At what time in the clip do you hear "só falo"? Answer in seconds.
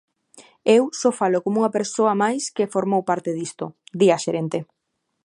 0.99-1.43